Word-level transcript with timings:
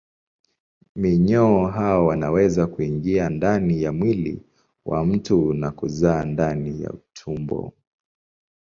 Minyoo 0.95 1.67
hao 1.67 2.05
wanaweza 2.05 2.67
kuingia 2.67 3.29
ndani 3.29 3.81
ya 3.83 3.91
mwili 3.91 4.41
wa 4.85 5.05
mtu 5.05 5.53
na 5.53 5.71
kuzaa 5.71 6.25
ndani 6.25 6.83
ya 6.83 6.89
utumbo. 6.93 7.73